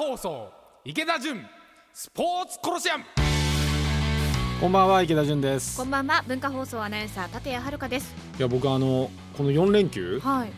[0.00, 0.50] 放送
[0.82, 1.44] 池田純
[1.92, 3.04] スポーツコロシアム。
[4.58, 5.76] こんばんは池田純です。
[5.76, 8.14] こんばんは文化放送アナウンサー立谷遥です。
[8.38, 10.52] いや僕あのこの4連休はい。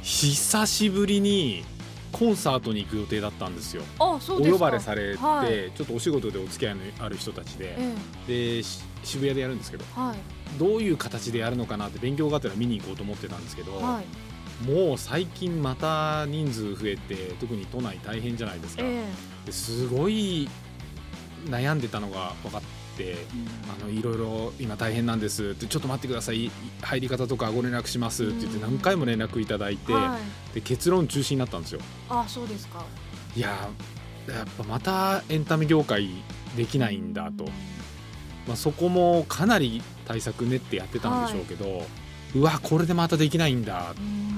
[0.00, 1.62] 久しぶりに
[2.10, 3.82] コンサートに行く予定だったんですよ。
[3.98, 4.56] あそうですか。
[4.56, 5.72] お呼ばれされて、はい。
[5.76, 10.58] ちょっとお仕事でお付き合いのある人たちで、えでし渋谷でやるんですけどえはい。
[10.58, 19.04] どういう形でやるのかなって勉強がてら見に行こうと思ってたんですけど、はいもう最近また人数増えて特に都内大変じゃないですか、え
[19.44, 20.48] ですごい
[21.46, 22.66] 悩んでたのが分かって。
[22.98, 23.14] え
[23.78, 26.50] あのいろいろ今大変なんですってちょっと待ってください。
[26.80, 28.62] 入り方とかご連絡しますって言ってうん。
[28.62, 30.18] 何回も連絡いただいて、は
[30.52, 30.54] い。
[30.54, 31.80] で結論中止になったんですよ。
[32.08, 32.82] あそうですか。
[33.36, 33.68] いや
[34.28, 36.08] やっぱまたエンタメ業界
[36.56, 37.44] できないんだと、
[38.46, 41.86] まあ、そこもかなり対策練ってやってたんでしょうけど、
[42.34, 44.35] うわこれでまたできないんだうん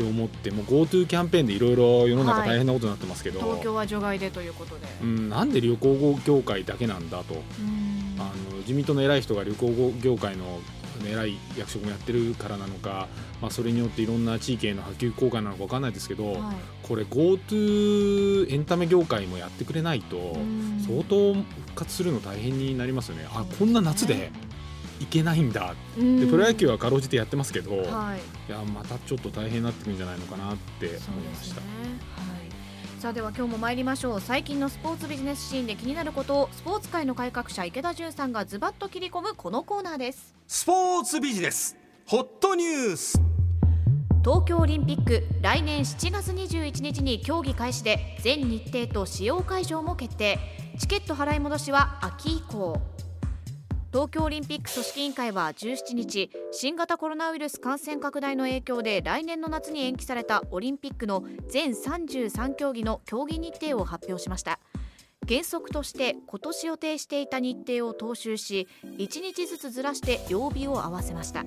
[0.00, 2.48] って思ってもう GoTo キャンペーンでいろいろ世の中はい。
[2.48, 4.86] 大変なことになってますけど、東京は除外でということで。
[5.02, 7.34] うん、なんで旅行業界だけなんだと。
[7.34, 8.16] うん。
[8.18, 10.60] あの自民党の偉い人が旅行業界の
[11.06, 13.08] 偉い役職もやってるからなのか、
[13.40, 16.54] まあ、それによっていろんな地域への波及効果なのか分かんないですけど、はい。
[16.82, 20.82] これ GoTo エンタメ業界もやってくれないとうん。
[20.86, 23.26] 相当復活するの大変になりますよね。
[23.32, 24.30] あこんな夏で？
[25.00, 25.74] 行けないんだ。
[25.98, 26.20] うん。
[26.20, 28.16] でプロ野球はかろうじてやってますけど、いは
[28.48, 28.50] い。
[28.50, 31.56] やまたちょっと大変になってくるんじゃないのかなって思いました。
[31.56, 31.62] すね
[32.16, 32.22] は
[32.98, 33.00] い。
[33.00, 34.20] さあでは今日も参りましょう。
[34.20, 40.34] 最近のスポーツビジネスシーンで気になることをスポーツ界の改革者池田純さんがズバッと切り込むこのコーナーです。
[40.46, 43.20] スポーツビジネスホットニュース。
[44.22, 50.38] 東京オリンピック来年7月21日に競技開始で全日程と使用会場も決定。
[50.78, 52.80] チケット払い戻しは秋以降
[53.92, 64.60] 東京オリンピック組織委員会は17日新型コロナウイルス感染拡大の影響で来年の夏に延期されたオリンピックの全33競技の競技日程を発表しました。
[65.28, 71.44] 原則として今年予定していた日程を踏襲し1日ずつずらして曜日を合わせました。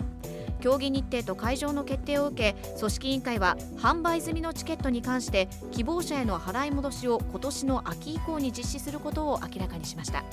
[0.60, 10.26] 競技日程と会場の決定を受け組織委員会は販売済みのチケットに関して希望者への払い戻しを今年の秋以降に実施することを明らかにしました。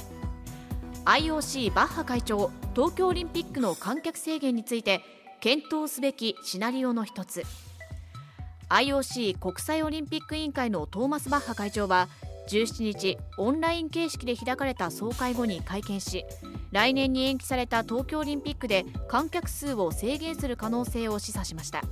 [1.05, 5.01] IOC バッハ会長東京オリンピックの観客制限について
[5.41, 7.43] 検討すべきシナリオの一つ。
[8.69, 12.09] IOC 国際オリンピック委員会のトーマス・バッハ会長は
[12.49, 16.25] 17日オンライン形式で開かれた総会後に会見し
[16.71, 21.83] 来年に延期された東京オリンピックで観客数を制限する可能性を示唆しました。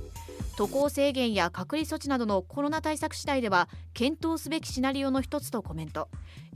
[0.55, 6.09] 渡航制限や隔離措置などのコロナ対策次第では検討すべきシナリオの一つとコメント。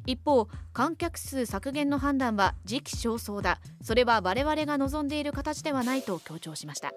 [0.06, 3.59] 一方観客数削減の判断は時期尚早だ。
[3.81, 6.94] それは我々が望んでいる形ではないと強調しました。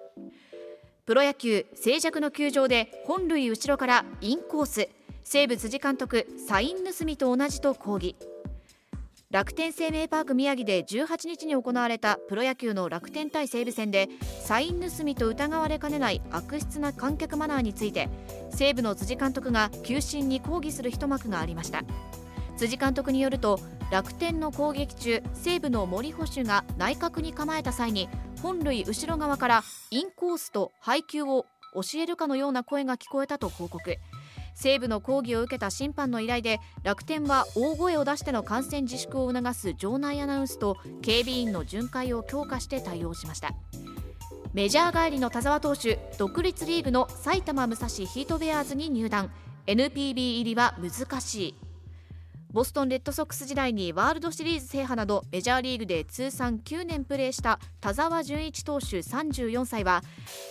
[1.05, 4.89] プロ野球静寂の球場で本塁後ろからインコース。
[5.23, 8.15] 西武辻監督サイン盗みと同じと抗議。
[9.29, 14.07] 楽天生命パーク宮城で18日に行われたプロ野球の楽天対西武戦で
[14.41, 18.07] サイン盗みと疑われかねない悪質な観客マナーについて
[18.51, 21.83] 西武の辻監督が球審に抗議する一幕がありました。
[22.57, 23.59] 辻監督によると
[23.91, 28.09] 楽天の攻撃中西武の森捕手が内角に構えた際に
[28.41, 33.97] 本塁後ろ側からインコースと配球を教えるかのような声が聞こえたと報告。
[34.55, 43.51] 西武の抗議を受けた審判の依頼で楽天は大声を出しての観戦自粛を促す場内アナウンスと警備員の巡回を強化して対応しました。
[44.53, 49.31] メジャー帰りの田澤投手独立リーグの埼玉武蔵ヒートベアーズに入団。
[49.67, 51.66] NPB 入りは難しい。
[52.51, 60.01] ボストンレッドソックス時代にワールドシリーズ制覇などメジャーリーグで通算9年プレーした田澤純一投手34歳は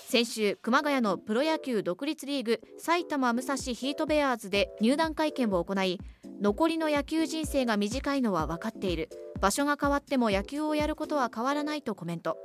[0.09, 5.99] 先週熊谷のプロ野球独立リーグ埼玉武蔵ヒートベアーズで入団会見を行い
[6.41, 9.09] 残りの野球人生が短いのは分かっている。
[9.41, 12.37] 場所が変わっても野球をやることは変わらないとコメント。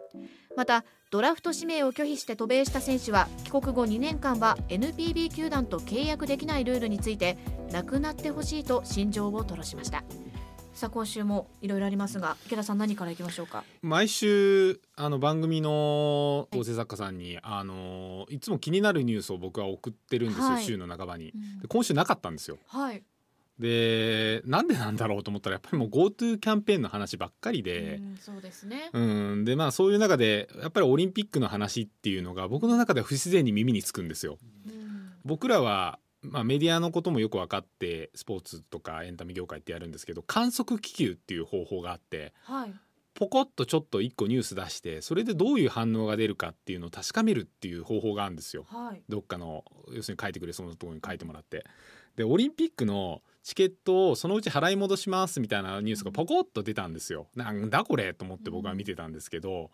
[0.56, 7.38] またドラフト指名を拒否して渡米した選手は帰国後2年間は NPB 球団と契約できないルールについて
[7.72, 10.03] なくなってほしいと心情を吐露しました。
[10.74, 13.65] さあ今週もいろいろありますが池田さん何からいきましょうか？
[13.81, 20.63] 毎週あの番組の構成作家さんに、あのいつも気になるニュースを僕は送ってるんですよ、はい。
[20.63, 21.33] 週の半ばに。
[21.36, 21.59] うん。
[21.59, 22.57] で今週なかったんですよ。
[22.68, 23.04] はい、
[23.62, 28.02] でなんでなんだろうと思ったらやっぱりもう GoTo キャンペーンの話ばっかりでう。
[28.02, 34.38] んそうですね、うん、でまあそういう中でやっぱりオリンピックの話っていうのが僕の中では不自然に耳につくんですよ。
[34.66, 34.81] うん
[35.24, 42.74] 僕らは、まあ、メディアのこともよく分かってスポーツとかエンタメ業界ってやるんですけど観測気球っていう方法があってはい
[43.14, 48.66] ポコッとちょっと一個ニュース出してそれでどういう反応が出るかっていうのを確かめるっていう方法があるんですよ。
[48.68, 51.66] はいどっかの要するに書いてくれそうなところに書いてもらって。
[52.16, 57.28] でオリンピックのチケットをそのうち払い戻しますみたいなニュースがポコッと出たんですよ。
[57.36, 59.72] なんだこれと思って僕は見てたんですけど、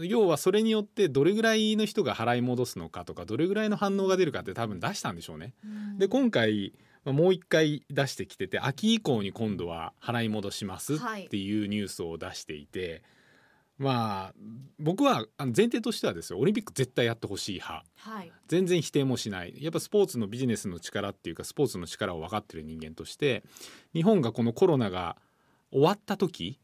[0.00, 5.54] 要はそれによってどれぐらいの人が払い戻すのかとかどれぐらいの反応が出るかって多分出したんでしょうね。
[5.98, 6.72] で今回
[7.04, 10.98] まあもう一回出してきてて秋以降に今度は払い戻しますっ
[11.28, 13.02] ていうニュースを出していて、
[13.76, 14.34] まあ
[14.78, 17.84] 僕は前提としてはですよオリンピック絶対やってほしい派。
[17.96, 18.32] はい。
[18.46, 19.54] 全然否定もしない。
[19.60, 23.42] やっぱスポーツのビジネスの力っていうかスポーツの力を分かってる人間として
[23.92, 25.16] 日本がこのコロナが
[25.72, 26.60] 終わった時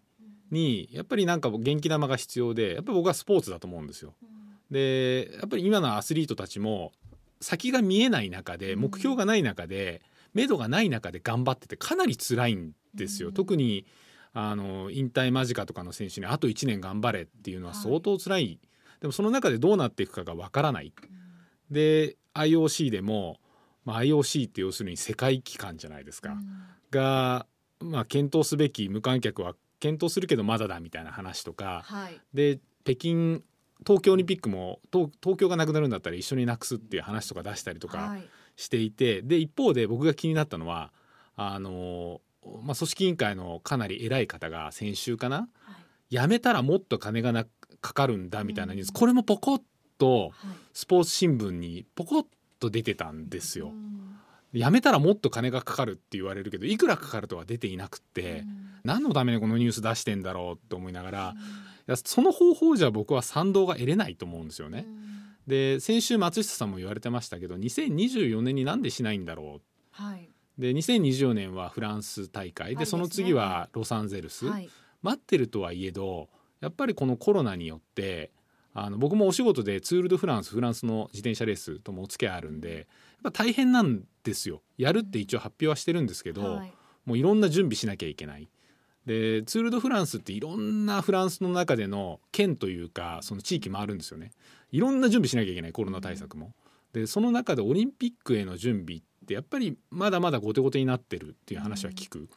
[0.51, 4.15] にやっぱりなんか元気玉が必要でやっぱり僕はスポーツだと思うんですよ。
[4.71, 6.93] でやっぱり今のアスリートたちも
[7.41, 10.03] 先が見えない中で目標がない中で
[10.33, 13.29] 目処がない中で頑張っててかなり辛いんですよ。
[13.29, 13.35] うん。
[13.35, 13.85] 特に
[14.33, 18.61] あの引退間近とかの選手にあと1年頑張れっていうのは相当辛い、
[19.01, 20.93] でもその中でどうなっていくかがわからない。
[21.71, 23.39] で IOC でも、
[23.85, 26.37] まあ、IOC って要するに世界機関じゃないですか、
[26.91, 27.47] が、
[27.81, 31.83] まあ、検討すべき無観客は検討するけどまだだみたいな話とか。
[31.85, 32.21] はい。
[32.33, 33.43] で北京
[33.87, 38.29] 東京オリンピックも東東京がなくなるんだったら一緒になくすっていう話とか出したりとかはい。
[38.57, 39.23] していて。
[39.23, 40.93] で一方で僕が気になったのは
[41.37, 42.21] あの、
[42.63, 45.73] まあ、組織委員会のかなり偉い方が先週かなは
[46.11, 46.17] い。
[46.17, 47.45] 辞めたらもっと金がな
[47.81, 48.95] かかるんだみたいなニュース、うん。
[48.95, 49.63] これもポコッ
[49.99, 50.33] とはい。
[50.73, 52.27] スポーツ新聞にポコッ
[52.59, 53.69] と出てたんですよ。
[53.69, 54.01] うん。
[54.53, 58.45] 辞めたらもっと金がかかるって言われるけどいくらかかるとは出ていなくって、
[58.83, 64.87] 何のためにこのニュース出してんだろうって思いながら、いやその方法じゃ僕は賛同が得れないと思うんですよね。
[65.47, 69.61] で先週松下さんも言われてましたけど2024年になんでしないんだろ
[69.91, 70.29] はい、う
[70.61, 72.71] で2024年はフランス大会。
[72.71, 74.69] で、はいその次はロサンゼルス、はい。
[75.03, 76.29] 待ってるとはいえど
[76.61, 78.31] やっぱりこのコロナによって
[78.75, 82.77] あの僕もお仕事でツール・ド・フランスフランスの自転車レースともお付き合いあるんで
[83.23, 84.63] やっぱ大変なんですよ。
[84.77, 86.73] やるって一応発表はしてるんですけど、はい。
[87.07, 88.49] もういろんな準備しなきゃいけない。
[89.07, 94.33] でツール・ド・フランスっていろんなフランスの中での県というかその地域もあるんですよね。
[94.71, 96.53] いろんな準備しなきゃいけないコロナ対策も。
[96.93, 102.29] でその中でオリンピックへの準備ってやっぱりまだまだ後手後手になってるっていう話は聞く。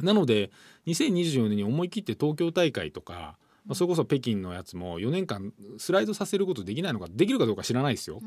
[0.00, 0.50] なので
[0.86, 3.36] 2024年に思い切って東京大会とか、
[3.66, 8.20] まあ、それこそ北京のやつも4年間スライドさせることできないのかできるかどうか知らないですよ。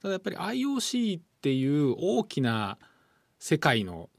[0.00, 2.78] ただやっぱり IOC っていう大きな
[3.38, 4.10] 世界の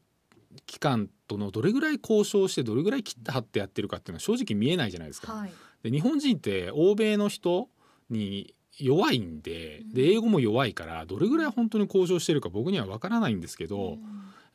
[0.65, 5.33] 機関とのどれぐらい交渉してどれぐらい切って張ってやってるかっていうのは正直見えないじゃないですか。
[5.33, 5.51] はい
[5.83, 7.69] で日本人って欧米の人
[8.09, 13.97] に弱いんでで英語も弱いからどれぐらい本当に交渉してるか僕には分からないんですけど、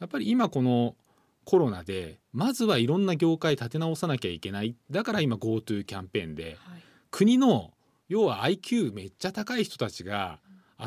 [0.00, 0.94] やっぱり今この
[1.44, 4.76] コロナでまずはいろんな業界立て直さなきゃいけない。
[4.90, 6.82] だから今 GoTo キャンペーンではい。
[7.10, 7.72] 国の
[8.08, 10.38] 要は IQ めっちゃ高い人たちが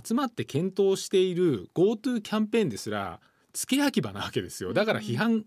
[0.04, 3.20] 集まって検討している GoTo キャンペーンですら
[3.54, 4.74] 付け焼き場なわけですよ。
[4.74, 5.46] だから批判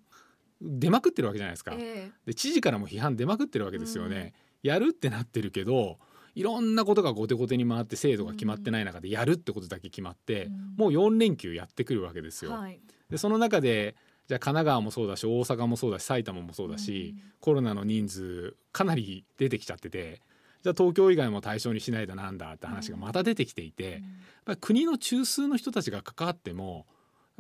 [0.61, 1.75] 出まくってるわけじゃないですか。
[1.77, 4.35] えで知事からも批判出まくってるわけですよね。
[4.63, 5.99] やるってなってるけど
[6.39, 10.53] いろんなことが後手後手に回って制度が決まってない中でやるってことだけ決まって、うん。
[10.77, 12.53] もう4連休やってくるわけですよ。
[12.53, 12.81] えはい。
[13.11, 13.97] でその中で
[14.29, 20.21] じゃあ神奈川もそうだし大阪もそうだし埼玉もそうだし、コロナの人数かなり出てきちゃってて
[20.63, 24.01] じゃあ東京以外も対象にしないとなんだって話がまた出てきていて、やっ
[24.45, 26.87] ぱり国の中枢の人たちが関わっても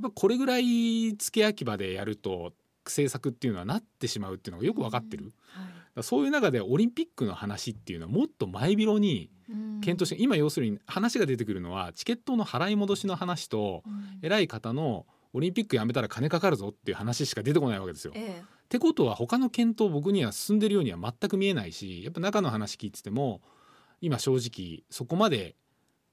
[0.02, 2.52] やっぱこれぐらい付け焼き場でやると
[2.90, 5.24] 政策っていうのはなってしまうっていうのがよく分かってる。
[5.24, 5.34] だか
[5.96, 9.30] らそういう中でオリンピックの話っていうのはもっと前広に
[9.80, 13.82] 検討して、今要するに話が出てくるのはチケットの払い戻しの話と
[14.22, 18.12] 偉い方のオリンピックやめたら金かかるぞっていう話しか出てこないわけですよ。
[18.12, 18.42] っえ。
[18.68, 23.40] てことは他の検討僕には進んでるようには全く見えないしやっぱ中の話聞いてても
[24.00, 25.56] 今正直そこまで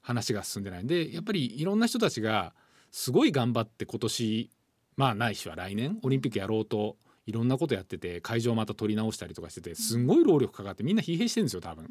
[0.00, 2.54] 話が進んでないんでやっぱりいろんな人たちが
[2.90, 4.50] すごい頑張って今年
[4.96, 10.06] まあないしは来年オリンピックやろうといろんなことやってて会場また取り直したりとかしててすん。
[10.06, 11.86] ごい労力かかってみんな疲弊してるんですよ多分。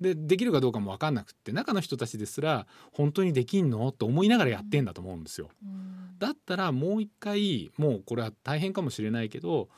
[0.00, 5.48] でできるかどうかも分かんなくって中の人たちですら本当にできんのと思いながらやってんだと思うんですよ。
[5.62, 6.18] うん。
[6.18, 9.68] だったらもう一回もうこれは大変かもしれないけど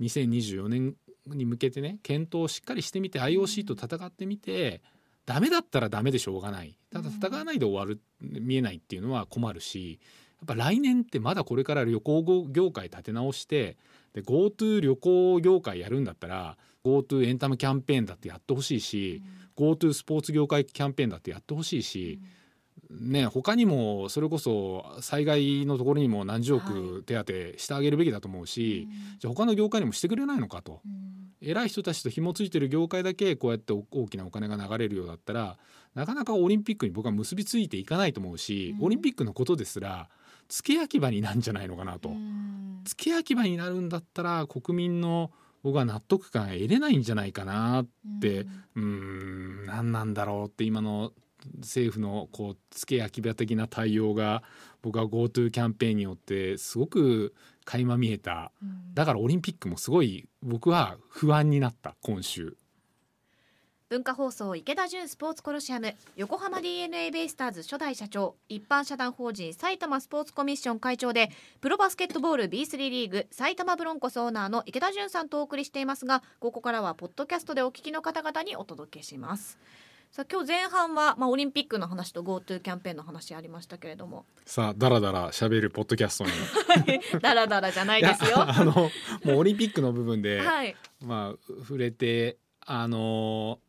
[0.00, 0.94] 2024年
[1.26, 4.82] に向けてね検討をしっかりしてみて IOC と戦ってみて
[5.26, 6.78] ダメだったらダメでしょうがない。
[6.90, 13.76] ただ戦わないで終わる見えないっていうのは困るしやっぱ来年ってまだこれから旅行業界立て直して
[14.14, 19.22] で GoTo 旅行業界やるんだったら GoTo エンタメキャンペーンだってやってほしいし
[19.56, 22.20] GoTo スポーツ業界キャンペーンだってやってほしいし、
[22.90, 27.24] ね、他にもそれこそ災害のところにも何十億手当
[27.58, 30.80] してあげるべきだと思うし、じゃあ他の業界にもしてくれないのかと。
[30.86, 31.18] うん。
[31.40, 35.56] 偉い人たちと紐ついてる業界だけこうやって大きなお金が流れるようだったら
[35.94, 38.86] なかなかオリンピックに僕は結びついていかないと思うし、うん。
[38.86, 40.08] オリンピックのことですら
[40.48, 42.10] 付け焼き場になるんじゃないのかなと。
[42.10, 42.80] うん。
[42.84, 45.30] 付け焼き場になるんだったら国民の
[45.62, 47.84] 僕は納得感得れないんじゃないかな
[48.20, 48.40] て。
[48.40, 51.12] うーん何なんだろうって今の
[51.58, 54.42] 政府のこう付け焼き場的な対応が
[54.82, 58.52] 僕は GoTo キャンペーンによってすごく垣間見えた。
[58.62, 58.94] うん。
[58.94, 62.56] だからオリンピックもすごい僕は不安になった今週
[63.90, 71.30] 文化放送池田純スポーツコロシアム横浜 d n a ベイスターズ初代社長一般社団法人埼玉スポーツコミッション会長で
[71.62, 79.58] プロバスケットボール B3 リーグ埼玉ブロンコスオーナーの池田純さんとお送りしていますがここからはポッドキャストでお聞きの方々にお届けします。
[80.10, 84.26] さあ今日前半は、まあ、オリンピックの話と GoTo キャンペーンの話ありましたけれども。
[84.44, 86.30] さあだらだら喋るポッドキャストに。
[87.22, 88.36] だらだらじゃないですよ。
[88.36, 88.90] あのも
[89.24, 90.76] うオリンピックの部分で、はい。
[91.00, 93.67] まあ触れてあのん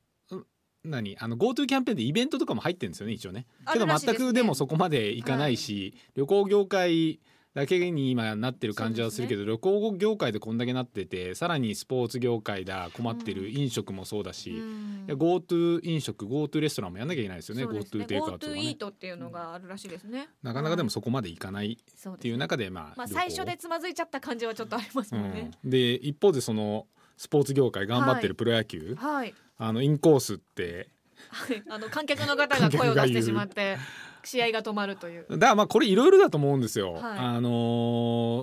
[0.84, 1.18] 何？
[1.20, 3.46] あの GoTo キャンペーンでイベントとかも入ってるんですよね一応ね。
[3.66, 7.20] あけど全くでもそこまでいかないし、旅行業界
[7.56, 15.06] だけに今なってる感じはするけど、旅行業界でこんだけなっててさらにスポーツ業界だ困ってる飲食もそうだし、うん。
[15.10, 20.30] GoTo 飲食 GoTo レストランもやんなきゃいけないですよね GoTo テイクアウトとかねイートっていうのがあるらしいですね。
[20.44, 23.20] なかなかでもそこまでいかないっていう中でまあ、まあ旅行。
[23.20, 26.86] 最初でつまずいちゃった感じはちょっとありますもんね、うん、で一方でその
[27.18, 30.90] スポーツ業界頑張ってるプロ野球、はいあのインコースって。
[31.32, 33.78] はい、あの観客の方が声を出してしまって
[34.24, 35.26] 試合が止まるという。
[35.30, 36.94] だからまあこれいろいろだと思うんですよ。
[36.94, 37.50] はいあの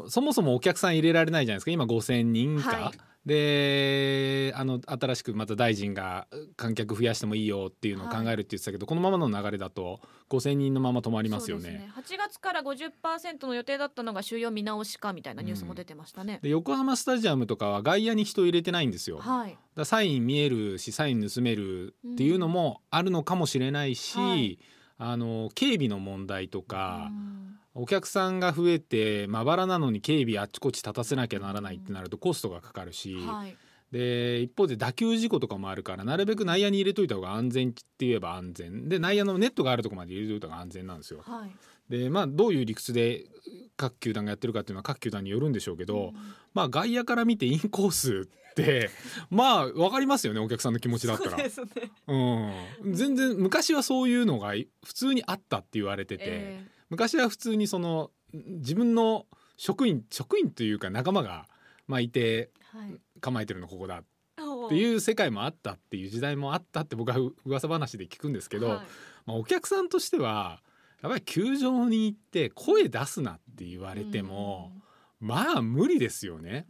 [0.07, 2.71] ーそもそもお客さん入れられないじゃないですか今5,000人か。
[2.71, 11.63] はいであの新しくまた大臣が観客増やしてもいいよっていうのを考えるって言ってたけど、このままの流れだと5,000人のまま止まりますよね。
[11.65, 11.83] そうです
[12.15, 12.19] ね。
[12.25, 16.39] 8月から50%の予定だったのが収容見直しかみたいなニュースも出てましたね。
[16.41, 19.19] で横浜スタジアムとかは外野に人入れてないんですよ。
[19.19, 19.59] はい。
[19.75, 24.59] らサイン見えるしサイン盗めるっていうのもあるのかもしれないし、はい
[24.99, 27.09] あの警備の問題とか。
[27.11, 27.37] うん
[27.79, 33.55] お客さんが増えてまばらなのに警備あっちこっち立たせなきゃならないってなるとコストがかかるし、はい。
[33.93, 41.21] で一方で打球事故とかもあるからなるべく内野に入れといた方が安全って言えば安全で内野のネットがあるところまで入れといた方が安全なんですよ。
[41.23, 41.51] はい。
[41.89, 43.25] でまあどういう理屈で
[43.77, 46.13] 各球団がやってるかっていうのは各球団によるんでしょうけど、
[46.55, 48.91] まあ外野から見てインコースって
[49.31, 51.37] まあ分かりますよねお客さんの気持ちだったら。
[51.37, 51.51] ね。
[52.83, 56.25] うん、全然昔はそういうのが普通にあったって言われてて。
[56.27, 59.27] え昔は普通にその自分の
[59.57, 61.49] 職員職員というか仲間が、
[61.89, 63.01] まあ、いてーはい。
[63.21, 64.05] 構えてるのここだっ
[64.67, 68.79] っていう世界もあったっていう時代もあったって僕はう噂話で聞くんですけど、はい
[69.27, 70.61] まあ、お客さんとしては
[71.03, 74.73] やっぱり球場に行って声出すなって言われても、
[75.21, 76.67] まあ無理ですよね。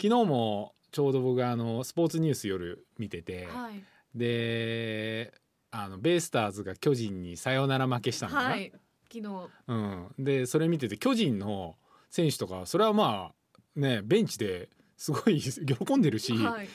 [0.00, 3.82] 昨日もちょうど僕があのスポーツニュース夜見てて、はい。
[4.14, 5.32] で
[5.70, 8.70] あのベイスターズが巨人にサヨナラ負けしたのかな、はい。
[9.10, 9.48] 昨日。
[9.68, 11.76] うん、でそれ見てて巨人の
[12.10, 16.68] 選手とかそれはまあねベンチですごい喜んでるし、はい。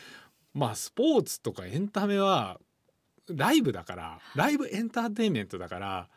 [0.54, 2.60] まあスポーツとかエンタメは
[3.30, 6.10] ライブだからライブエンターテインメントだから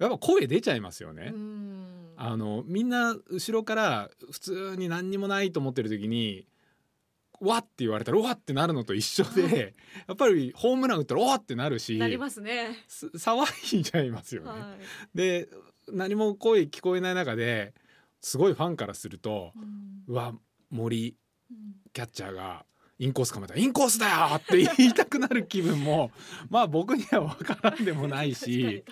[0.00, 1.30] やっぱ声出ちゃいますよね。
[1.34, 6.46] うんあのみんな後ろから普通に何にもないと思ってる時に
[7.40, 9.74] 「わっ!」って言われたら「わっ!」ってなるのと一緒で
[10.06, 12.76] やっぱりホームラン打ったら「わっ!」ってなるしなりますね。
[12.88, 14.48] す騒いじゃいますよね。
[14.50, 14.76] は
[15.14, 15.16] い。
[15.16, 15.48] で
[15.88, 17.72] 何も声聞こえない中で
[18.20, 20.34] すごいファンからするとうん「うわ
[20.68, 21.16] 森
[21.50, 21.56] うん
[21.94, 22.64] キャッチャーが
[23.00, 26.12] インコース構えたらインコースだよ!」って言いたくなる気分も
[26.50, 28.84] まあ僕には分からんでもないし、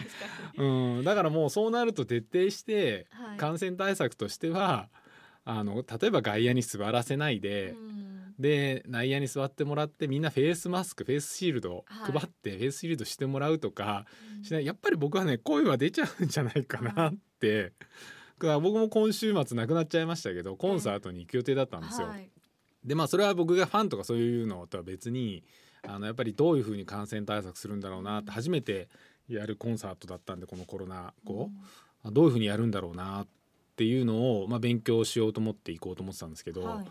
[0.56, 3.36] うん、だからもうそうなると徹底してはい。
[3.36, 4.88] 感染対策としては
[5.44, 7.70] あの例えば外野に座らせないで。
[7.70, 8.08] うん。
[8.38, 12.12] で内野に座ってもらってみんなフェイスマスクフェイスシールドはい。
[12.12, 14.06] 配ってフェイスシールドしてもらうとか
[14.42, 14.64] しない。
[14.64, 17.70] やっぱり僕はね声は出ちゃうんじゃないかなって、だ
[18.38, 22.06] から僕も今週末なくなっちゃいましたけどコンサートに行く予定だったんですよ。
[22.06, 22.30] はい
[22.88, 25.44] でまあそれは僕がファンとかそういうのとは別に
[25.86, 28.88] あのやっぱりどういうふうに感染対策するんだろうなって初めて
[29.28, 31.50] やるコンサートだったんでこのコロナ後、
[32.02, 33.26] あどういうふうにやるんだろうなっ
[33.76, 36.86] ていうのを、まあ、勉強しようと思って行こうと思ってたんですけど、はい。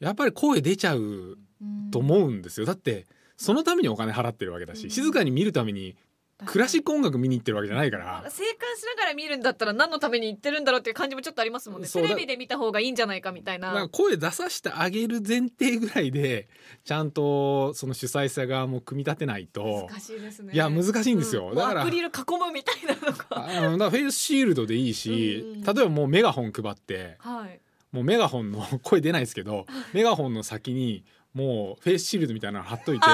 [0.00, 1.90] やっぱり声出ちゃううん。
[1.90, 2.66] と思うんですよ。
[2.66, 4.90] だってそのためにお金払ってるわけだし、うん。
[4.90, 5.96] 静かに見るために
[6.44, 8.24] クラシック音楽見に行ってるわけじゃないから。
[8.28, 11.88] 静観しながら見るんだったら何のために言ってるんだろうっていう感じもちょっとありますもんね。
[11.88, 13.88] テレビで見た方がいいんじゃないかみたいな。
[13.88, 16.48] 声出させてあげる前提ぐらいで
[16.84, 19.86] ちゃんとその主催者側も組み立てないと。
[19.88, 20.52] 難しいですね。
[20.52, 21.50] いや難しいんですよ。
[21.52, 21.82] うだから。
[21.82, 23.66] アクリル囲むみたいなのが。
[23.66, 25.62] あのだフェイスシールドでいいし、うん。
[25.62, 27.60] 例えばもうメガホン配ってはい。
[27.94, 33.06] もうメガホンの 声出ないですけどメガホンの先にもうフェイスシールドみたいなの貼っといて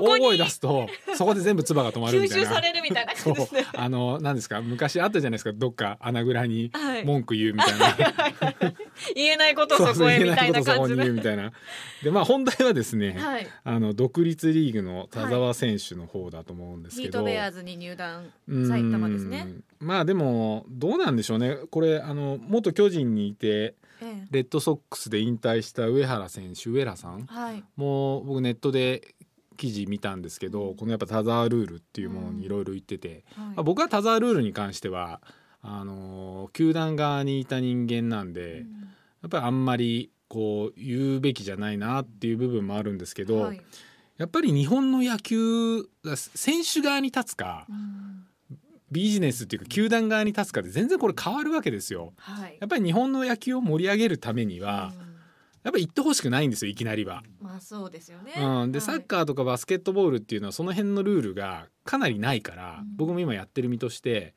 [0.00, 2.46] 大声出すとそこで全部唾が止まる吸みたいな。
[2.46, 3.66] 収されるみたいな感じですね。
[3.74, 7.04] あの何ですか昔あったじゃないですかどっか穴蔵にはい。
[7.04, 8.72] 文句言うみたいな、
[9.16, 11.12] 言えないことをそこへみたい言えないことな感じでそこに言う。
[11.14, 11.52] みたいな。
[12.04, 13.48] でまあ本題はですね、はい。
[13.64, 18.68] あの独立リーグの田澤選手の方だと思うんですけど、ヒートベアーズに入団うん。
[18.68, 19.48] 埼玉ですね。
[19.80, 21.56] まあでもどうなんでしょうね。
[21.70, 23.85] これあの元巨人にいてええ
[24.30, 27.26] レッドソックスで引退した上原選手上原さん。
[27.26, 27.64] はい。
[27.76, 29.14] もう僕ネットで
[29.56, 30.76] 記事見たんですけど、うん。
[30.76, 33.46] このやっぱ田澤ルールっていうものにいろいろ言ってて、はい。
[33.46, 35.20] まあ、僕は田澤ルールに関しては
[35.62, 38.66] あの球団側にいた人間なんで、うん。
[39.22, 43.62] やっぱりあんまりこう言うべきじゃないなっていう部分もあるんですけど、はい。
[44.18, 45.88] やっぱり日本の野球
[46.34, 48.26] 選手側に立つかうん
[48.96, 52.14] ビジネスっていうか球団側に立つかで全然これ変わるわけですよ。
[52.16, 52.56] はい。
[52.58, 55.06] やっぱり日本の野球を盛り上げるためには、うん
[55.66, 57.24] やっぱり行ってほしくないんですよいきなりは。
[57.40, 58.34] まあそうですよね。
[58.36, 64.36] うん、で、はいサッカーとかバスケットボールっていうのはその辺のルールがかなりないから、うん僕も今やってる身として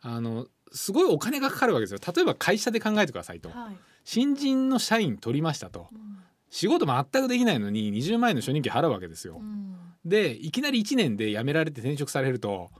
[0.00, 3.76] あのすごいお金がかかるわけですよ例えば会社で考えてくださいとはい。
[4.04, 6.18] 新人の社員取りましたとうん
[6.50, 9.42] 仕事全くできないのに20万円の初任給払うわけですよう。
[9.42, 12.79] んでいきなり1年で辞められて転職されるとうん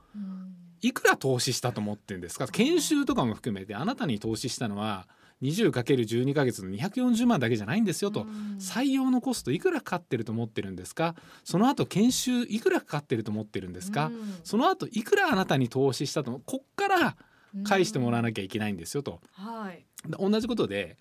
[0.83, 2.47] いくら投資したと思ってんですか？
[2.49, 5.07] 研修とかも含めてあなたに投資したのは
[5.43, 8.23] 20×12 ヶ月の240万だけじゃないんですよと。
[8.23, 8.59] うん。
[8.59, 11.15] 採用のコストいくらかかってると思ってるんですか？
[11.45, 14.35] その後研修いくらかかってると思ってるんですか、うん。
[14.45, 17.17] その後いくらあなたに投資したとこっから
[17.65, 19.85] 返してもらわなきゃいけないんですよと、はい。
[20.07, 20.99] で同じことで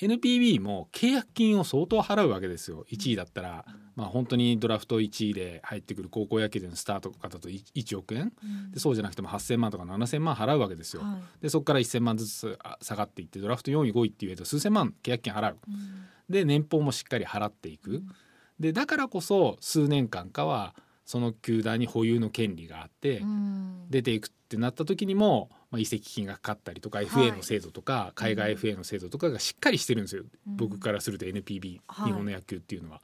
[0.00, 2.86] NPB も契約金を相当払うわけですよ。
[2.90, 3.66] 1位だったら、
[3.96, 8.32] まあ、本当にドラフト1位で入ってくる高校野球でのスタート方と 1, 億円。
[8.42, 8.72] うん。
[8.72, 11.02] でそうじゃなくても8,000万とか7,000万払うわけですよ。
[11.02, 11.42] はい。
[11.42, 15.58] でそこから1,000万ずつあ下がっていってドラフト4位5位っていうと数千万契約金払う。
[15.68, 16.06] うん。
[16.28, 18.02] で年俸もしっかり払っていく、
[18.58, 23.86] でだからこそ数年間かはその球団に保有の権利があって、うん。
[23.90, 30.56] 出ていくってなった時にも、まあ、移籍金がかかったりとか FA の制度とか、海外 FA の制度とかがしっかりしてるんですよ、うん。
[30.56, 32.06] 僕からすると NPB、はい。
[32.06, 33.00] 日本の野球っていうのは。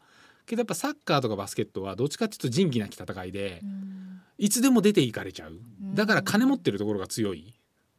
[0.46, 4.20] けどやっぱサッカーとかバスケットはどっちかっていうと仁義なき戦いで、うん。
[4.38, 5.52] いつでも出ていかれちゃう。
[5.52, 5.94] うん。
[5.94, 7.54] だから金持ってるところが強い。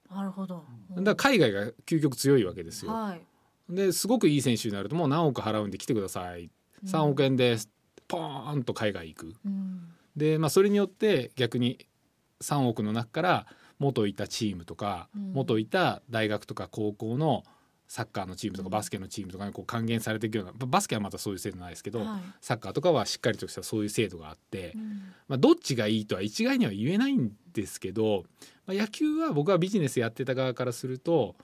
[0.10, 0.66] なるほど。
[0.90, 2.92] だから海外が究極強いわけですよ。
[2.92, 3.22] はい。
[3.70, 6.50] ですごくいい選手になるともう何億払うんで来てください。
[6.86, 7.70] 3億円です。
[8.08, 9.36] ポーンと海外行く。
[9.46, 9.94] うん。
[10.16, 11.86] で、まあ、それによって逆に
[12.42, 13.48] 3億の中から
[13.80, 15.34] 元いたチームとか、うん。
[15.34, 17.44] 元いた大学とか高校の
[17.88, 18.72] サッカーのチームとかうん。
[18.72, 22.20] バスケのチームとかにこう還元されていくようなバスケはまたそういう制度ないですけど、はい。
[22.42, 24.82] サッカーとかはしっかりとしたそういう制度があって、うん。
[25.28, 28.26] まあ、どっちがいいとは一概には言えないんですけど、
[28.66, 31.36] まあ、野球は僕はビジネスやってた側からすると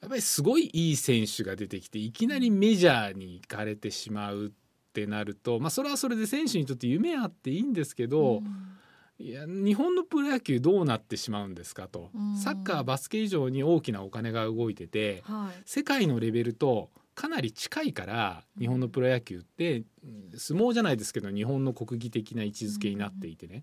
[0.00, 4.50] やっぱりすごいいい選手が出てきていきなりメジャーに行かれてしまうっ
[4.92, 8.78] てなると、まあ、それはそれで選手にとって夢あっていいんですけど、うん
[9.22, 12.36] いや日本のプロ野球どうなってしまうんですかと、うん。
[12.36, 15.62] サッカーバスケ以上に大きなお金が動いててはい。
[15.64, 23.62] 世界のレベルとかなり近いから日本のプロ野球ってうん相撲じゃないですけど日本の国技的な位置づけになっていてね。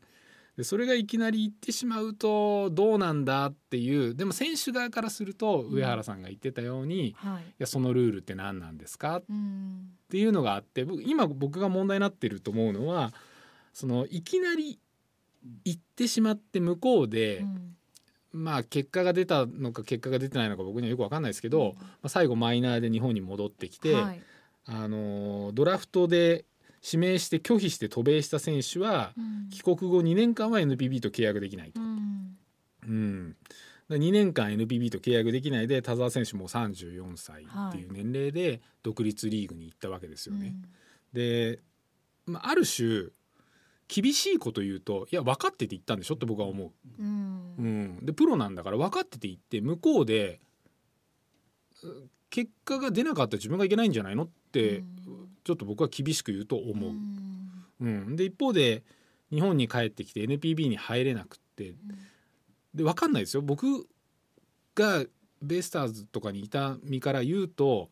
[0.55, 5.73] でそれがいきなり言ってしまうとどうなんだっていうでも選手側からするとうん。
[5.73, 7.43] 上原さんが言ってたように、いはい。
[7.57, 9.17] やそのルールって何なんですか？
[9.17, 9.89] っうん。
[10.09, 13.13] ていうのがあって僕今僕が問題になってると思うのは
[13.73, 14.79] そのいきなり
[15.65, 17.75] 行ってしまって向こうで、うん。
[18.31, 24.21] まあ結果が出たのか結果が出てないのか僕にはよく分かんないですけど、まあ、最後マイナーで日本に戻ってきて、はい。
[24.65, 26.45] あのドラフトで
[26.83, 29.49] 指名して拒否して渡米した選手はうん。
[29.49, 31.81] 帰国後2年間は NPB と契約できないと。
[31.81, 32.37] うん。
[32.87, 33.35] うん。
[33.89, 40.55] 2年間 NPB と契約できないで田澤選手も34歳っていう年齢で独立リーグに行ったわけですよね。
[41.11, 41.59] で、
[42.27, 43.07] まあ、ある種
[43.89, 46.71] 厳しいこと言うといや分かってて言ったんでしょって僕は思う。
[46.99, 47.55] うん。
[47.57, 47.83] ううん。
[48.01, 50.39] ん、でプロなんだから分かってて言って向こうで
[51.83, 54.85] う結果が出なかったら自分がいけないんじゃないのって、うん。
[55.43, 56.91] ちょっと僕は厳しく言うと思う。
[56.91, 57.65] ん。
[57.81, 58.15] うん。
[58.15, 58.83] で一方で
[59.31, 61.73] 日本に帰ってきて NPB に入れなくって
[62.75, 63.41] で分かんないですよ。
[63.41, 63.87] 僕
[64.75, 65.03] が
[65.41, 67.89] ベイスターズとかにいた身から言うと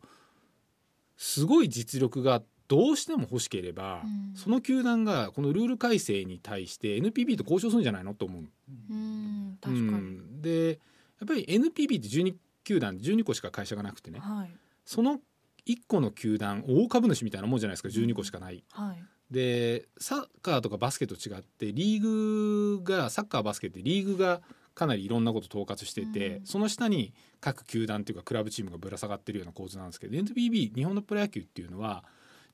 [1.16, 4.36] すごい実力がどうしても欲しければ、うん。
[4.36, 8.14] その球団がこのルール改正に対して NPB と交渉するんじゃないの？
[8.14, 8.44] と思う。
[8.90, 9.88] うん確かに。
[9.88, 10.42] うん。
[10.42, 10.78] で
[11.18, 14.20] やっぱり NPB って12球団12個しか会社がなくてね。
[14.20, 14.50] はい。
[14.84, 15.18] その
[15.66, 18.62] 1個の球団大株主みたいなもんじゃないですか12個しかない。
[18.70, 19.02] はい。
[19.30, 24.40] でサッカーとかバスケと違ってリーグがサッカーバスケってリーグが
[24.74, 26.46] かなりいろんなこと統括してて、うん。
[26.46, 32.04] その下に各球団っていうかクラブチームがぶら下がってるような構図なんですけど NPB 日本のプロ野球っていうのは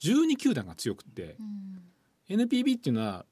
[0.05, 1.81] 12球団が強くってうん
[2.29, 3.27] NPB っていうのは、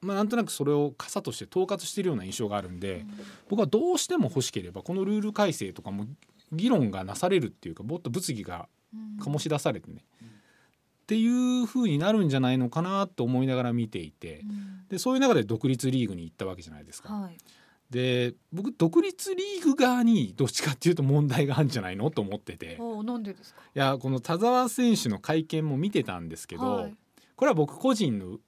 [0.00, 3.06] まあ、なんとなくそれを傘として統括しているような印象があるんで、
[3.48, 6.06] 僕はどうしても欲しければこのルール改正とかも
[6.52, 9.22] 議論がなされるっていうかもっと物議がうん。
[9.22, 11.26] 醸し出されてね、ってい
[11.62, 14.88] う風になるんじゃないのかなと思いながら見ていてうん。
[14.88, 17.12] でそういう中で独立リーグに行ったわけじゃないですか。
[17.12, 17.36] はい
[17.94, 22.76] で僕独立リーグ側にどっちかっていうと問題があるんじゃないのと思ってて。
[23.04, 23.60] なんでですか？
[23.72, 26.96] やこの田澤選手の会見も見てたんですけど、はい。
[27.36, 28.38] これは僕個人の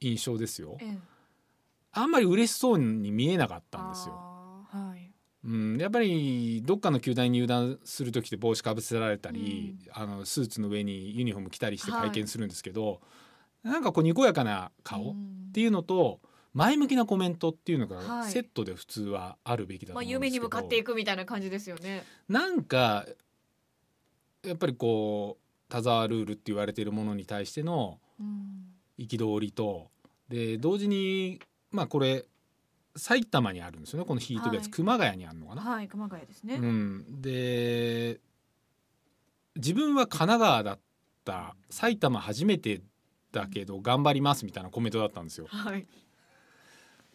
[0.00, 0.76] 印象ですよ。
[0.80, 0.98] ええ。
[1.92, 4.26] あんまり嬉しそうに見えなかったんですよ。
[5.42, 13.00] うん、やっぱりどっかの球団に入団する時って帽子かぶせられたり、あのスーツの上にユニフォーム着たりして会見するんですけど、
[13.62, 15.14] なんかこうにこやかな顔っ
[15.54, 16.20] ていうのと
[16.52, 18.30] 前向きなコメントっていうのがはい。
[18.30, 22.04] セットで普通はあるべきだとまあ思うんですけど、夢に向かっていくみたいな感じですよね。
[22.28, 23.06] なんか
[24.44, 28.66] やっぱりこう田沢ルールって言われているものに対してのうん。
[28.98, 29.90] 憤りと
[30.28, 32.26] で同時にまあこれ
[32.96, 34.04] 埼玉にあるんですよね。
[34.04, 34.72] この引いてるやつ、はい。
[34.72, 35.62] 熊谷にあるのかな。
[35.62, 36.56] はい熊谷ですね。
[36.56, 38.18] うん、で
[39.56, 40.78] 自分は神奈川だっ
[41.24, 41.54] た。
[41.68, 42.80] 埼玉初めて
[43.30, 45.46] だけど頑張りますみたいなコメントだったんですよ。
[45.48, 45.86] はい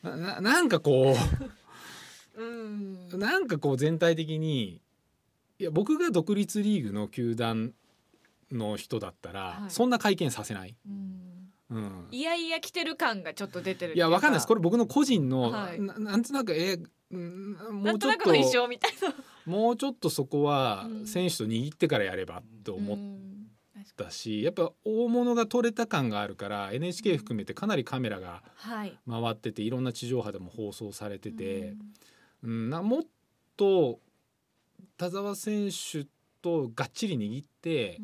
[0.05, 1.15] なななんかこ
[2.35, 3.09] うん。
[3.11, 4.81] うなんかこう全体的に
[5.59, 7.73] いや僕が独立リーグの球団
[8.51, 9.71] の人だったら、はい。
[9.71, 10.75] そんな会見させない。
[10.87, 11.21] うん。
[11.67, 14.47] うん、いやいや来てる感がちょっと出てるいやわかんないです。
[14.47, 15.81] これれ僕の個人の、はい。
[15.81, 16.77] ななんとなくえ
[17.11, 18.29] うんもうちょっと
[19.45, 21.07] もうちょっとそこはうん。
[21.07, 22.97] 選手と握ってからやればって思っ
[23.85, 24.03] うん確か？
[24.05, 28.97] だしやっぱ大物が取れた感があるから NHK 含めてかなりカメラがはい。
[29.09, 31.75] 回ってていろんな地上波でも放送されてて
[32.43, 32.49] う、ん。
[32.49, 33.03] うん、なもっ
[33.57, 33.99] と
[34.97, 36.05] 田澤選手
[36.41, 37.99] とがっちり握って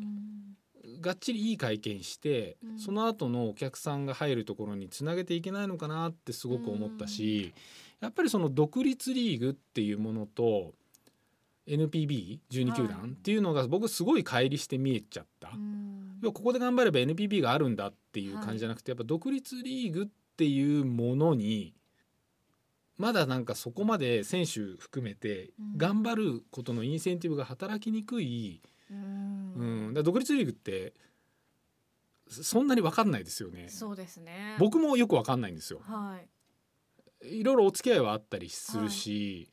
[1.00, 2.78] がっちりいい会見して、うん。
[2.78, 7.54] その後のお客さんが入るところにつなげていけないのかなってすごく思ったし、
[8.00, 10.74] やっぱりその独立リーグっていうものと
[11.66, 15.48] NPB12 球団っていうのが僕すごい乖離して見えちゃった。
[15.48, 15.54] は
[16.24, 21.74] ここで頑張れば NPB があるんだっていう感じじゃなくて、やっぱ独立リーグっていうものに
[22.98, 25.78] まだなんかそこまで選手含めてうん。
[25.78, 29.54] 頑張ることのインセンティブが働きにくい、うん。
[29.88, 29.94] うん。
[29.94, 30.94] だ独立リーグって
[32.28, 33.68] そそんなに分かんないですよね。
[33.68, 34.56] そうですね。
[34.58, 35.80] 僕もよく分かんないんですよ。
[35.82, 36.18] は
[37.24, 37.40] い。
[37.40, 39.50] いろいろお付き合いはあったりするし、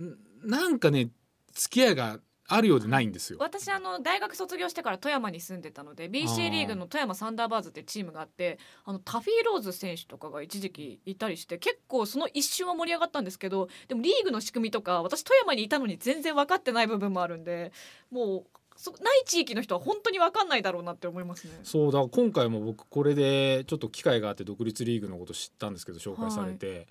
[0.00, 1.10] んなんかね
[1.52, 3.38] 付き合いがあるようでないんですよ。
[3.40, 17.72] 私あの大学卒業してから富山に住んでたのであ BC ーリーグの富山サンダーバーズってチームがあってあのタフィーローズ選手とかが一時期いたりして結構その一瞬は盛り上がったんですけどでもリーグの仕組みとか私富山にいたのに全然分かってない部分もあるんで
[18.10, 21.52] もうそない地域の人は本当に分かんないだろうなって思いますね。
[21.62, 26.88] そうだから今回も僕これでちょっと機会があって独立リーグのこと知ったんですけど紹介されて、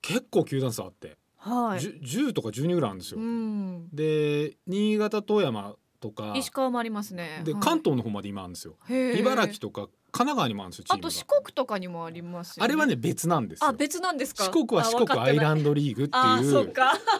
[0.00, 3.20] 結構球団数あって、はじゅ 10, とか12ぐらいあるんですよ。
[3.20, 7.42] うんで新潟富山とか石川もありますね。
[7.44, 8.76] ではい関東の方まで今あるんですよ。
[8.88, 12.64] 茨城とか神奈川にもあるんですよあと四国とかにもありますよね。
[12.64, 14.44] あれはね別なんですよあ別なんですか？
[14.44, 16.72] 四国は四国アイランンドリーグってあいそう。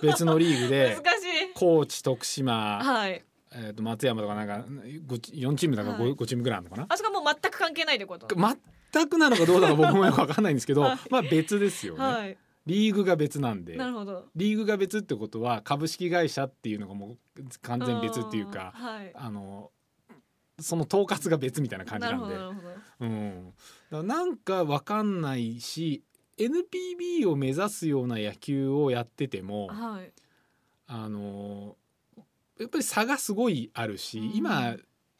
[0.02, 1.52] 別のリーグで 難しい。
[1.54, 3.24] 高知徳島、はい。
[3.56, 6.86] えー、と松山とかなんか5チ4チームだから 5,、はい5チームぐらいあるのかな？
[6.88, 8.26] あそこはもう全く関係ないってこと？
[8.34, 12.36] 全くなのかどうだか僕もよく分かんないんですけど、はいまあ別ですよね、はい。
[12.66, 14.26] リーグが別なんでなるほど。
[14.34, 19.12] リーグが別ってことは株式会社っていうのがもう完全別っていうかあーはい。
[19.14, 19.70] あの
[20.60, 22.64] その統括が別みたいな感じななんで。
[23.00, 23.52] うん、
[23.90, 26.02] だからなんか分かんないし
[26.38, 30.12] NPB を目指すような野球をやっててもはい。
[30.86, 31.76] あの
[32.58, 34.76] やっぱり差がすごいあるし、うん今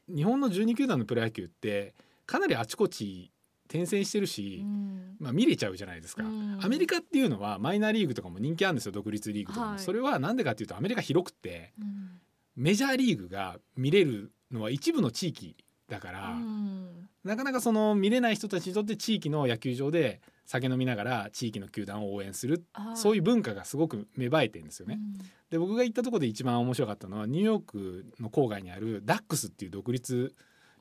[0.07, 1.95] 日本の12球団のプロ野球って
[2.27, 3.33] かなりあちこち
[3.69, 5.17] 転戦してるし、うん。
[5.19, 6.59] まあ、見れちゃうじゃないですか、うん。
[6.63, 12.21] アメリカっていうのはマイナーリーグとかも人気あるんですよ独立リーグとかも、はいそれはなんでかっていうとアメリカ広くてうん。
[12.57, 15.57] メジャーリーグが見れるのは一部の地域
[15.89, 17.09] だから、うん。
[17.25, 22.97] なかなかその見れない人たちにとって地域の野球場で酒飲みながら地域の球団を応援するはい。
[22.97, 24.99] そういう文化がすごく芽生えてるんですよね。
[25.01, 25.27] うん。
[25.51, 30.35] で僕が行ったところで一番面白かったのはニューヨークの郊外にあるダックスっていう独立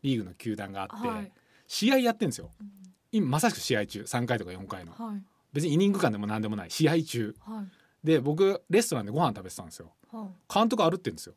[0.03, 1.31] リーグの球団があって、はい
[1.67, 2.51] 試合やってるんですよ。
[2.59, 2.69] うん。
[3.11, 4.01] 今まさしく試合中。
[4.01, 4.93] 3回とか4回の。
[4.93, 5.23] はい。
[5.53, 6.71] 別にイニング間でも何でもない。
[6.71, 7.35] 試合中。
[7.41, 8.07] はい。
[8.07, 9.91] で僕レストランでご飯食べてたんですよ。
[10.11, 10.53] はい。
[10.53, 11.35] 監督歩ってんですよ。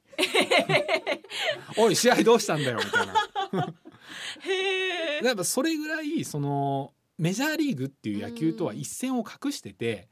[1.79, 3.15] おい試合どうしたんだよみたいな。
[4.41, 5.25] へえ。
[5.25, 10.09] やっぱそれぐらいそのメジャーリーグっていう野球とは一線を画してて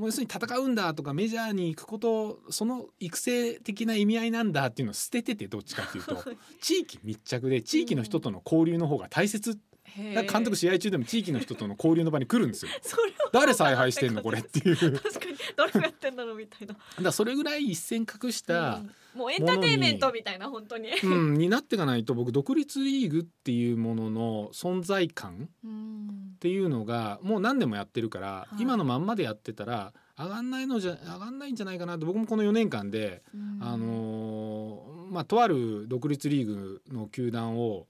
[0.00, 6.24] もう要するに戦うんだとかメジャーに行くことその育成的な意味合いなんだっていうのを捨てててどっちかっていうと
[6.62, 9.58] 地域密着で地域の人との交流の方が大切、
[9.94, 12.72] 監督試合中でも地域の人との交流の場に来るんですよ。
[13.30, 14.76] 誰采配してんのこれっていう。
[14.76, 15.36] 確かに。
[15.54, 16.76] 誰がやってんだろうみたいな。
[16.98, 18.76] らそれぐらい一線隠した、
[19.14, 19.18] うん。
[19.20, 20.90] もうエンターテインメントみたいな本当に。
[20.90, 28.62] うん、になっていかないと僕独立リーグっていうものの存在感うんっていうのがもう何年もやってるから、はい。
[28.62, 33.58] 今のまんまでやってたら上がんないのじゃ上がんないんじゃないかなって僕もこの4年間で、うん。
[33.60, 37.86] あのーまあとある独立リーグの球団を、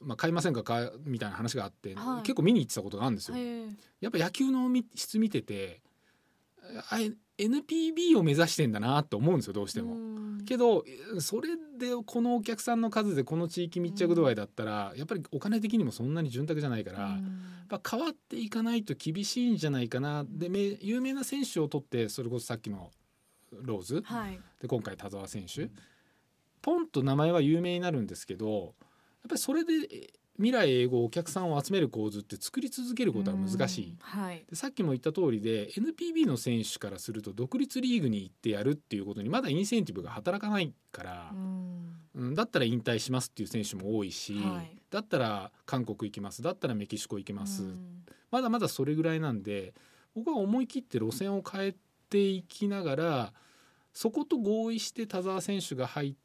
[0.00, 2.22] まあ、買いませんか買うみたいな話があって、はい。
[2.22, 3.36] 結構見に行ってたことがあるんですよ。
[4.00, 5.80] やっぱ野球のみ質見てて
[6.90, 6.98] あ
[7.38, 9.94] NPB を目指してんだなと思うんですよどうしても。
[9.94, 10.44] うん。
[10.46, 10.84] けど
[11.18, 17.42] それでこのお客さんの数でこの地域密着度合いだったら、やっぱりお金的にもそんなに潤沢じゃないから、やうん。
[17.64, 20.24] っぱ変わっていかないと厳しいんじゃないかな。
[20.28, 22.90] でめ有名な選手を取ってそれこそさっきの
[23.52, 24.40] ローズはい。
[24.60, 25.68] で今回田澤選手。
[26.62, 28.72] ポンと名前は有名になるんですけどやっ
[29.28, 30.06] ぱりそれでえ
[30.38, 33.86] 未来英語お客さんを集める構図って作り続けることは難しい。
[33.86, 34.44] うんはい。
[34.48, 41.96] でさっきも言った通りで NPB の選手からすると独立リーグに行ってやるっていうことにまだインセンティブが働かないからう、ん。
[42.14, 44.76] うん、だったら引退しますっていう選手も多いし、はい。
[44.90, 48.04] だったら韓国行きますだったらメキシコ行きます、うん。
[48.30, 49.74] まだまだそれぐらいなんで
[50.14, 51.74] 僕は思い切って路線を変え
[52.10, 53.32] ていきながら
[53.92, 56.16] そこと合意して田澤選手が入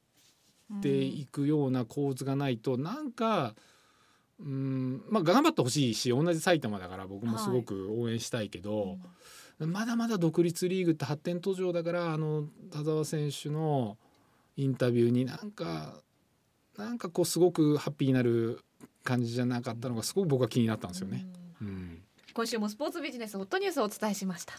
[0.73, 3.43] っていくような構図がないとなんか。
[3.43, 3.55] うん
[4.43, 8.97] まあ、頑張ってほしいし同じ埼玉だから僕もすごく応援したいけど、
[9.59, 13.97] まだまだ独立リーグって発展途上だからあの田澤選手の
[14.57, 15.93] インタビューになんか
[16.77, 18.59] なんかこうすごくハッピーになる
[19.03, 21.25] 感じじゃなかったのがすごく僕は気になったんですよね。
[21.61, 21.67] うん。
[21.67, 22.01] うん。
[22.33, 24.53] 今週もスポーツビジネスホットニュースをお伝えしました。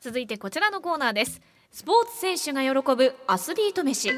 [0.00, 1.40] 続いてこちらのコーナーです。
[1.70, 4.10] スポーツ選手が喜ぶアスリート飯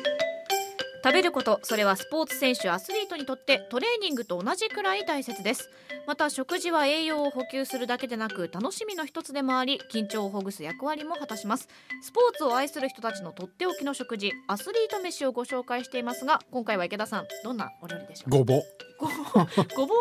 [1.02, 5.70] 食べることそれはスポーツ選手アスリートにとってトレーニングと同じくらい大切です。
[6.06, 11.68] また食事は栄養を補給するだけでなく楽しみの一つでもあり緊張をほぐす役割も果たします。
[12.02, 18.30] スポーツを愛する人たちのとっておきの食事アスリート飯をご紹介していますが今回は池田さんどんなお料理でしょう？
[18.30, 18.62] ごぼう。
[18.98, 19.98] ごぼう。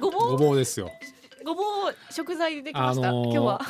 [0.00, 0.90] ごぼうごぼごうですよ。
[1.44, 1.64] ごぼう
[2.12, 3.60] 食材できました、あのー今日は。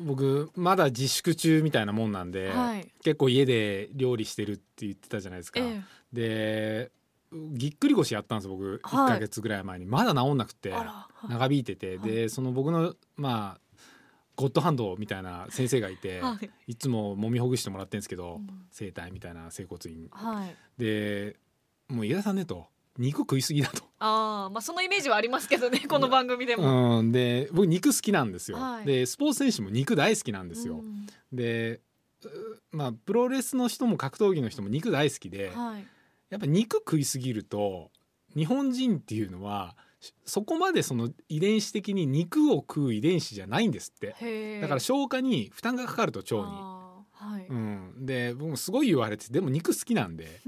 [0.00, 2.88] 僕まだ自粛中みたいなもんなんで、はい。
[3.04, 5.80] 結構家で料理してるって言ってたじゃないですか、え
[6.12, 6.90] で
[7.32, 9.12] ぎっくり腰やったんです僕1はい。
[9.14, 10.74] ヶ月ぐらい前に、まだ治んなくて
[11.28, 13.60] 長引いてて、でその僕のまあ
[14.36, 16.50] ゴッドハンドみたいな先生がいて、 はい。
[16.66, 18.66] いつも揉みほぐしてもらってるんですけど、うん。
[18.70, 20.08] 整体みたいな整骨院。
[20.10, 20.56] はい。
[20.78, 21.36] で
[21.88, 22.66] もう家田さんねと。
[22.98, 23.82] 肉食いすぎだと。
[23.98, 28.84] ああまあそのイメージはありますけどね この番組でも、うん、で僕肉好きなんですよ、はい。
[28.84, 31.06] でスポーツ選手も肉大好きなんですよ、うん。
[31.32, 31.80] で
[32.22, 35.86] うまあプロレスの人も格闘技の人も肉大好きで、はい
[36.32, 37.90] やっぱ肉食いすぎると
[38.34, 44.60] 日本人っていうのはしそこまでその遺伝子的に肉を食う遺伝子じゃないんですって。
[44.60, 46.42] だから消化に負担がかかると腸に。
[47.12, 50.40] はい、うん、で僕もすごい言われてでも肉好きなんで。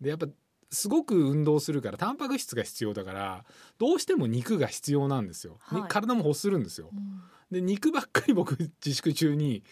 [0.00, 0.28] でやっぱ
[0.70, 3.44] すごく運動するからタンパク質が必要だから
[3.78, 5.88] どうしても肉が必要なんですよ、にはい。
[5.90, 6.88] 体も欲するんですよ。
[6.92, 7.20] うん。
[7.50, 9.64] で肉ばっかり僕自粛中に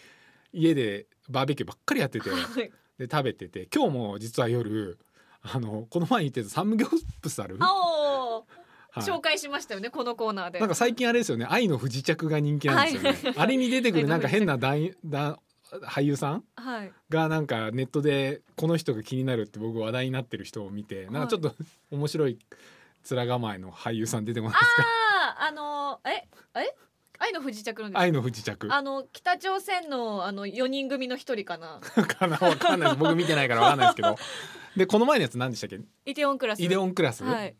[0.51, 2.71] 家でバーベキューばっかりやっててはい。
[2.97, 4.99] で食べてて今日も実は夜
[5.43, 6.89] あのこの前言ってたサムギョ
[7.21, 8.45] プサル、は
[8.97, 8.99] い。
[8.99, 10.59] 紹介しましたよねこのコーナーで。
[10.59, 11.47] なんか最近あれですよね。
[11.49, 13.33] 愛の不時着が人気なんですよね、はい。
[13.37, 15.39] あれに出てくるなんか変な愛男だ
[15.87, 16.43] 俳優さん？
[16.57, 16.91] はい。
[17.09, 21.55] がなんかネットでこの人が気になるって僕話題になってる人を見てなんかちょっと
[21.89, 22.37] 面白い
[23.09, 24.83] 面構えの俳優さん出てこないですか？
[24.83, 26.75] あああのーええ？
[27.21, 28.67] 愛の不時着の愛の不時着。
[28.73, 31.79] あの北朝鮮のあの四人組の一人かな。
[31.79, 32.95] かなわかんない。
[32.95, 34.15] 僕見てないからわかんないですけど。
[34.75, 35.79] でこの前のやつ何でしたっけ？
[36.05, 36.63] イテウォンクラス。
[36.63, 37.55] イデオンクラス、はい。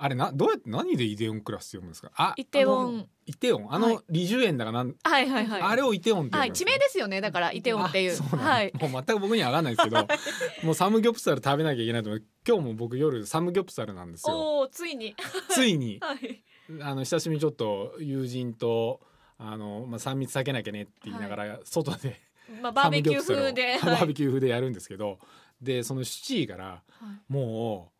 [0.00, 2.10] あれなどうやって何でイデオンクラスって読むんですか？
[2.16, 3.08] あイテウォン。
[3.26, 3.72] イテオン。
[3.72, 4.04] あの、はい。
[4.10, 5.62] リジュエンだかなん、はいはいはい。
[5.62, 8.12] あれをイテオンってねはい地名ですよねだからイテウォンっていう。
[8.12, 8.44] あそうなんだ。
[8.52, 8.72] はい。
[8.78, 10.06] もう全く僕には分かんないですけど
[10.66, 14.36] もうサムギョプサル食べなきゃいけないと思って今日も僕夜サムギョプサルなんですよ。
[14.36, 15.16] おおついに。
[15.48, 15.98] ついに。
[16.02, 16.44] はい
[16.82, 19.00] あの久しぶりにちょっと友人と
[19.38, 22.20] あの、まあ、3密避けなきゃねって言いながら外で、
[22.62, 25.18] まあバーベキュー風でバーベキュー風でやるんですけど
[25.60, 26.04] でその7
[26.40, 26.82] 時からは
[27.28, 27.32] い。
[27.32, 27.98] もう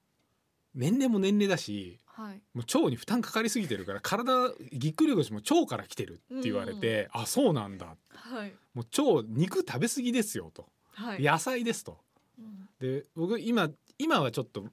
[0.74, 2.42] 年齢も年齢だしはい。
[2.52, 7.94] もう腸に負担かかりすぎてるから体ぎっくり腰も腸から来てるって言われて、あそうなんだ。
[8.10, 8.52] はい。
[8.74, 11.22] もう腸肉食べ過ぎですよと、はい。
[11.22, 11.98] 野菜ですと。
[12.36, 12.68] うん。
[12.80, 14.64] で僕今今はちょっと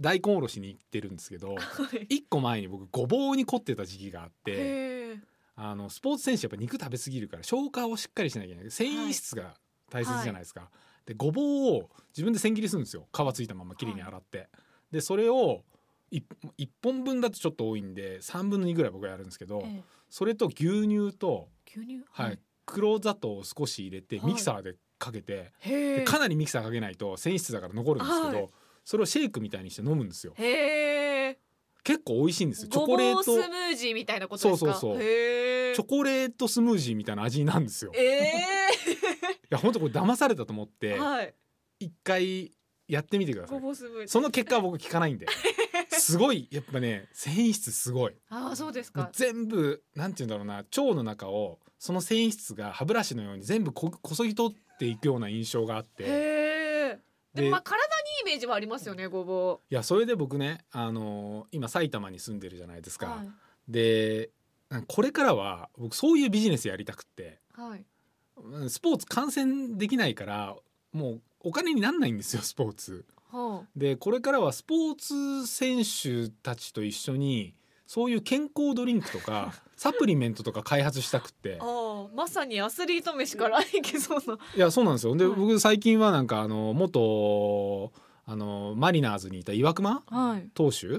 [0.00, 1.60] 大根おろしに行ってるんですけど は
[1.96, 2.06] い。
[2.08, 5.18] 一個前に僕ごぼうに凝ってた時期があって
[5.56, 8.70] あのスポーツ選手やっぱ肉食べ過ぎるから消化をしっかりしなきゃいけない。
[8.70, 9.54] 繊維質が
[9.90, 10.68] 大切じゃないですか、
[11.06, 11.44] でごぼう
[11.76, 13.06] を自分で千切りするんですよ。
[13.12, 14.48] 皮ついたままきれいに洗って、
[14.90, 15.62] でそれを
[16.10, 16.24] 1,
[16.82, 19.82] 本分だとちょっと多いんで3分の2ぐらい僕はやるんですけど、ええ。
[20.08, 22.04] それと牛乳と、牛乳？
[22.10, 22.40] はい。
[22.66, 24.26] 黒砂糖を少し入れてはい。
[24.26, 25.52] ミキサーでかけて、
[26.04, 28.48] かなりミキサーかけないと繊維質だから残るんですけど、はい
[28.84, 30.34] それをシェイクみたいにして飲むんですよ。
[30.36, 31.38] へえ
[31.82, 32.68] 結構美味しいんですよ。
[32.68, 33.22] チョコレート。
[33.24, 34.72] スムージーみたいなことですか？
[34.74, 34.98] そうそうそう。
[35.00, 37.92] チョコレートスムージーみたいな味なんですよ。
[37.96, 38.22] いえ
[39.50, 41.34] や本当これ騙されたと思ってえはい。
[41.80, 42.52] 一回
[42.88, 44.08] やってみてくださごいぼうスムージー。
[44.08, 45.26] その結果は僕聞かないんで。
[45.90, 48.14] すごいやっぱね繊維質すごい。
[48.28, 49.10] ああそうですか。
[49.12, 56.98] 全部なんて言うんだろうな腸の中をその繊維質が歯ブラシのように全部ここそぎ取っていくような印象があって。
[57.34, 57.78] でまあ体
[58.34, 63.28] メージはありますよねごぼいやそれで僕ね、あのー今埼玉に住んでるじゃないですか、うはい。
[63.68, 64.30] で
[64.88, 67.38] これからは僕そういうビジネスやりたくって。
[67.52, 67.84] はい。
[68.36, 70.56] うんスポーツ観戦できないから
[70.92, 73.04] もうお金になんないんですよスポーツ。
[73.30, 77.54] はでこれからはスポーツ選手たちと一緒に
[77.86, 81.58] そういう健康ドリンクとか サプリメントとか開発したくって。
[81.60, 84.38] あああまさにアスリート飯からいけそうな。
[84.56, 85.14] いやそうなんですよ。
[85.14, 85.34] で、はい。
[85.36, 87.92] 僕最近はなんかあの元
[88.26, 90.48] あのマリナーズにいた岩隈はい。
[90.54, 90.94] 投手は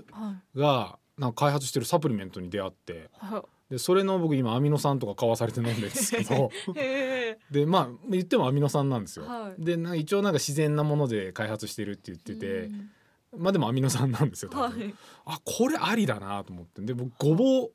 [0.55, 0.59] い。
[0.59, 6.51] がなんか開発してるサプリメントに出会ってはでそれの僕今アミノ酸とか買わされて飲んでるんですけど
[7.49, 9.25] でまあ言ってもアミノ酸なんですよ。
[9.25, 9.63] はい。
[9.63, 12.91] でなんか一応なんか自然なもので開発してるって言ってて、うん。
[13.37, 14.95] まあでもアミノ酸なんですよ多分、はい。
[15.25, 16.81] あこれありだなと思って。
[16.81, 17.71] で僕ごぼう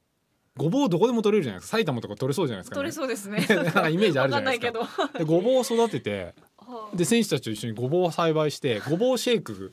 [0.57, 1.77] ごぼうどこでも取れるじゃないですか。
[1.79, 3.47] 埼玉とか取れそうじゃないですか、ね、取れそうですね。
[3.65, 5.25] なんかイメージあるじゃないですか。
[5.25, 6.50] ごぼうを育ててはあ
[6.95, 9.73] で選手たちと一緒にごぼうを栽培して ごぼうシェイク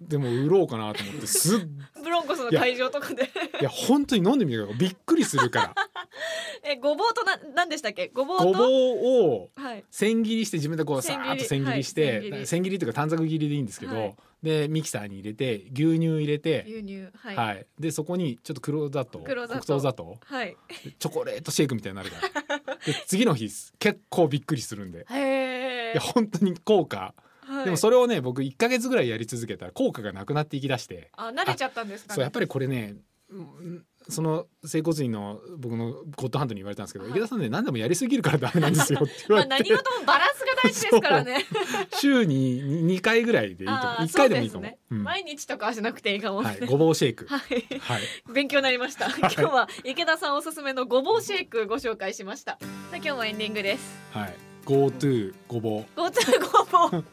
[0.00, 1.60] でも売ろうかなと思ってすっ
[2.02, 3.24] ブロンコスの会場とかで。
[3.60, 5.74] いや本当に飲んでみてくだびっくりするから。
[6.64, 8.08] えごぼうとな何でしたっけ？
[8.08, 8.44] ごぼうと？
[8.46, 9.84] ごぼうをはい。
[9.90, 12.46] 千切りして自分でこうさーっと千切りしはい千て切り。
[12.46, 14.14] 千切りというか短冊切りでいいんですけど、はい。
[14.42, 17.36] でミキサーに入れて牛乳入れて、牛乳はい。
[17.36, 17.66] はい。
[17.78, 19.80] でそこにちょっと黒砂糖黒砂糖。
[19.80, 20.16] 砂糖。
[20.24, 20.56] はい。
[20.98, 22.16] チョコレートシェイクみたいになるか
[22.48, 22.58] ら。
[22.86, 25.00] で次の日結構びっくりするんで。
[25.00, 25.57] へえ
[25.92, 27.64] いや本当に効果、はい。
[27.64, 31.10] でもそれをね僕1か月ぐらいやり続けたら効果がなくなっていきだして。
[31.16, 32.14] あ慣れちゃったんですかね。
[32.16, 32.96] そうやっぱりこれね
[33.30, 37.12] うんその整骨院の僕のゴッドハンドに言われたんですけど、はい。
[37.12, 41.44] 池田さんね何でもやりすぎるからダメなんですよって言まあわれて、何事もバランスが大事ですからね。
[41.92, 44.70] 週に2回ぐらいでいいと思うあー1回でもいいと思う。
[44.70, 44.78] ね。
[44.90, 45.02] うん。
[45.04, 46.48] 毎日とかはしなくていいかもね。
[46.48, 47.26] はい、ごぼうシェイク。
[47.28, 47.78] はい。
[47.80, 48.02] はい。
[48.32, 49.08] 勉強になりました。
[49.18, 52.52] 今日は池田さんおすすめのごぼうシェイクご紹介しました。
[52.52, 52.58] さ
[52.92, 53.98] あ今日もエンディングです。
[54.12, 57.04] はい GoTo ごぼう GoTo ごぼう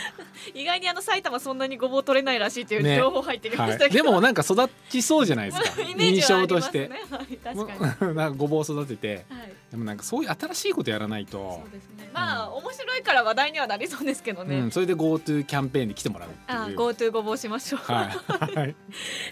[0.54, 2.96] 意外にあの埼玉そんなにごぼう取れないらしいというね。
[2.96, 5.82] 情報入ってきまはい、したけど、でもなんか育ちそうじゃないですか。
[5.82, 8.10] イメージ印象として、ねはい、確もかに。
[8.10, 9.24] う なんかごぼうを育てて。
[9.28, 9.52] はい。
[9.70, 11.62] でもなんかそういう新しいことやらないと。
[11.62, 12.10] そうですね。
[12.12, 18.10] まあ、面白いから話題にはなりそうですけどね、うん、それで GoTo キャンペーンに来てもらうってあ GoTo ごぼうしましょう、は
[18.52, 18.76] い、はい、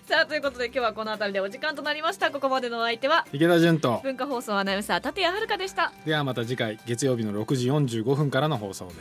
[0.06, 2.30] さあということで今日はこの辺りでお時間となりました。
[2.30, 4.00] ここまでのお相手は池田純と。
[4.02, 5.92] 文化放送アナウンサー立谷遥でした。
[6.06, 8.94] ではまた次回月曜日の6時45分からの放送で